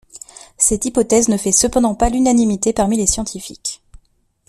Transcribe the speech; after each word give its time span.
Cette 0.57 0.85
hypothèse 0.85 1.27
ne 1.27 1.37
fait 1.37 1.51
cependant 1.51 1.93
pas 1.93 2.09
l'unanimité 2.09 2.73
parmi 2.73 2.97
les 2.97 3.05
scientifiques. 3.05 3.83